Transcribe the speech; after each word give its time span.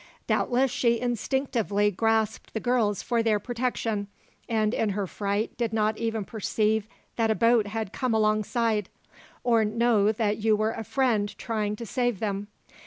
Doubtless 0.25 0.71
she 0.71 0.99
instinctively 0.99 1.91
grasped 1.91 2.55
the 2.55 2.59
girls 2.59 3.03
for 3.03 3.21
their 3.21 3.37
protection, 3.37 4.07
and 4.49 4.73
in 4.73 4.89
her 4.89 5.05
fright 5.05 5.55
did 5.57 5.73
not 5.73 5.99
even 5.99 6.25
perceive 6.25 6.87
that 7.17 7.29
a 7.29 7.35
boat 7.35 7.67
had 7.67 7.93
come 7.93 8.15
alongside, 8.15 8.89
or 9.43 9.63
know 9.63 10.11
that 10.11 10.37
you 10.39 10.55
were 10.55 10.71
a 10.73 10.83
friend 10.83 11.37
trying 11.37 11.75
to 11.75 11.85
save 11.85 12.19
them. 12.19 12.47